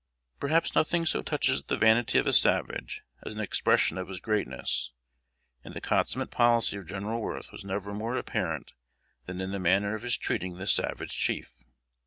[0.39, 4.93] Perhaps nothing so touches the vanity of a savage as an expression of his greatness;
[5.63, 8.73] and the consummate policy of General Worth was never more apparent
[9.27, 11.53] than in the manner of his treating this savage chief.